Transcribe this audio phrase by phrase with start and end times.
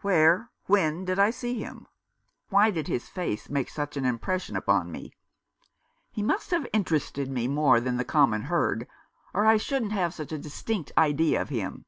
[0.00, 1.86] Where, when did I see him?
[2.48, 5.12] Why did his face make such an impression upon me?
[6.10, 8.88] He must have interested me more than the common herd,
[9.34, 11.84] or I shouldn't have such a distinct idea of him.